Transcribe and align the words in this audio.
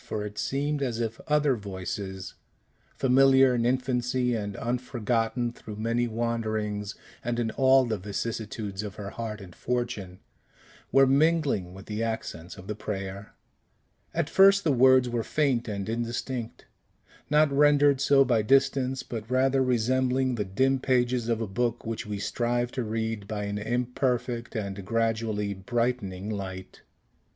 For 0.03 0.25
it 0.25 0.39
seemed 0.39 0.81
as 0.81 0.99
if 0.99 1.21
other 1.27 1.55
voices 1.55 2.33
familiar 2.95 3.53
in 3.53 3.67
infancy, 3.67 4.33
and 4.33 4.55
unforgotten 4.55 5.51
through 5.53 5.75
many 5.75 6.07
wanderings, 6.07 6.95
and 7.23 7.37
in 7.37 7.51
all 7.51 7.85
the 7.85 7.99
vicissitudes 7.99 8.81
of 8.81 8.95
her 8.95 9.11
heart 9.11 9.39
and 9.41 9.53
fortune 9.55 10.17
were 10.91 11.05
mingling 11.05 11.75
with 11.75 11.85
the 11.85 12.01
accents 12.01 12.57
of 12.57 12.65
the 12.65 12.73
prayer. 12.73 13.35
At 14.11 14.27
first 14.27 14.63
the 14.63 14.71
words 14.71 15.07
were 15.07 15.21
faint 15.21 15.67
and 15.67 15.87
indistinct, 15.87 16.65
not 17.29 17.51
rendered 17.51 18.01
so 18.01 18.25
by 18.25 18.41
distance, 18.41 19.03
but 19.03 19.29
rather 19.29 19.61
resembling 19.61 20.33
the 20.33 20.43
dim 20.45 20.79
pages 20.79 21.29
of 21.29 21.41
a 21.41 21.47
book 21.47 21.85
which 21.85 22.07
we 22.07 22.17
strive 22.17 22.71
to 22.71 22.83
read 22.83 23.27
by 23.27 23.43
an 23.43 23.59
imperfect 23.59 24.55
and 24.55 24.83
gradually 24.83 25.53
brightening 25.53 26.27
light. 26.31 26.81